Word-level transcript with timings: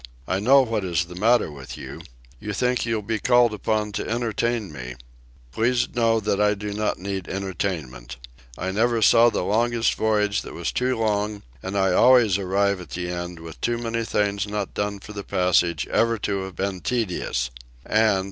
I 0.27 0.39
know 0.39 0.63
what 0.63 0.83
is 0.83 1.05
the 1.05 1.13
matter 1.15 1.51
with 1.51 1.77
you. 1.77 2.01
You 2.39 2.53
think 2.53 2.87
you'll 2.87 3.03
be 3.03 3.19
called 3.19 3.53
upon 3.53 3.91
to 3.91 4.09
entertain 4.09 4.71
me. 4.71 4.95
Please 5.51 5.87
know 5.93 6.19
that 6.19 6.41
I 6.41 6.55
do 6.55 6.73
not 6.73 6.97
need 6.97 7.27
entertainment. 7.27 8.17
I 8.57 8.71
never 8.71 9.03
saw 9.03 9.29
the 9.29 9.43
longest 9.43 9.93
voyage 9.93 10.41
that 10.41 10.55
was 10.55 10.71
too 10.71 10.97
long, 10.97 11.43
and 11.61 11.77
I 11.77 11.93
always 11.93 12.39
arrive 12.39 12.81
at 12.81 12.89
the 12.89 13.11
end 13.11 13.41
with 13.41 13.61
too 13.61 13.77
many 13.77 14.03
things 14.03 14.47
not 14.47 14.73
done 14.73 14.97
for 15.01 15.13
the 15.13 15.23
passage 15.23 15.85
ever 15.89 16.17
to 16.17 16.45
have 16.45 16.55
been 16.55 16.79
tedious, 16.81 17.51
and 17.85 17.91